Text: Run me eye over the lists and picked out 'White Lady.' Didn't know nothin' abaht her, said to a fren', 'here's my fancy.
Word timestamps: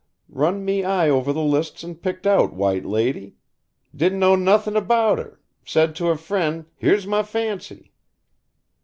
Run 0.29 0.65
me 0.65 0.83
eye 0.83 1.11
over 1.11 1.31
the 1.31 1.43
lists 1.43 1.83
and 1.83 2.01
picked 2.01 2.25
out 2.25 2.53
'White 2.53 2.85
Lady.' 2.87 3.35
Didn't 3.95 4.17
know 4.17 4.35
nothin' 4.35 4.75
abaht 4.75 5.19
her, 5.19 5.39
said 5.63 5.95
to 5.97 6.09
a 6.09 6.17
fren', 6.17 6.65
'here's 6.75 7.05
my 7.05 7.21
fancy. 7.21 7.93